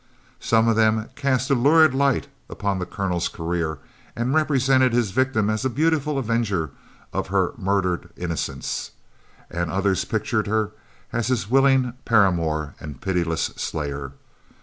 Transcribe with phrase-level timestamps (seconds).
[0.39, 3.77] Some of them cast a lurid light upon the Colonel's career,
[4.15, 6.71] and represented his victim as a beautiful avenger
[7.13, 8.89] of her murdered innocence;
[9.51, 10.71] and others pictured her
[11.13, 14.13] as his willing paramour and pitiless slayer.